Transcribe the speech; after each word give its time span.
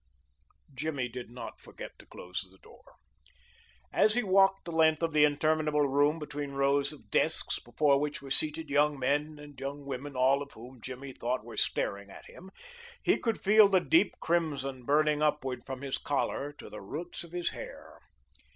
Jimmy 0.73 1.07
did 1.09 1.29
not 1.29 1.59
forget 1.59 1.99
to 1.99 2.07
close 2.07 2.41
the 2.41 2.57
door. 2.57 2.95
As 3.93 4.15
he 4.15 4.23
walked 4.23 4.65
the 4.65 4.71
length 4.71 5.03
of 5.03 5.13
the 5.13 5.23
interminable 5.23 5.87
room 5.87 6.17
between 6.17 6.53
rows 6.53 6.91
of 6.91 7.11
desks, 7.11 7.59
before 7.59 7.99
which 7.99 8.19
were 8.19 8.31
seated 8.31 8.67
young 8.71 8.97
men 8.97 9.37
and 9.37 9.59
young 9.59 9.85
women, 9.85 10.15
all 10.15 10.41
of 10.41 10.53
whom 10.53 10.81
Jimmy 10.81 11.11
thought 11.13 11.43
were 11.45 11.55
staring 11.55 12.09
at 12.09 12.25
him, 12.25 12.49
he 13.03 13.19
could 13.19 13.39
feel 13.39 13.67
the 13.67 13.79
deep 13.79 14.15
crimson 14.19 14.85
burning 14.85 15.21
upward 15.21 15.67
from 15.67 15.81
his 15.83 15.99
collar 15.99 16.51
to 16.53 16.67
the 16.67 16.81
roots 16.81 17.23
of 17.23 17.31
his 17.31 17.51
hair. 17.51 17.99